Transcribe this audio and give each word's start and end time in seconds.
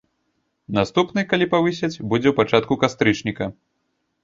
Наступны, 0.77 1.21
калі 1.33 1.45
павысяць, 1.53 1.91
будзе 2.09 2.27
ў 2.33 2.35
пачатку 2.41 2.73
кастрычніка. 2.87 3.45